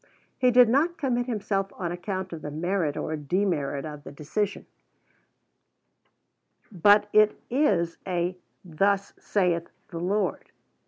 He 0.35 0.49
did 0.49 0.67
not 0.67 0.97
commit 0.97 1.27
himself 1.27 1.71
on 1.77 1.91
account 1.91 2.33
of 2.33 2.41
the 2.41 2.49
merit 2.49 2.97
or 2.97 3.15
demerit 3.15 3.85
of 3.85 4.03
the 4.03 4.11
decision, 4.11 4.65
but 6.71 7.07
it 7.13 7.39
is 7.51 7.99
a 8.07 8.35
"Thus 8.65 9.13
saith 9.19 9.69
the 9.89 9.99
Lord." 9.99 10.49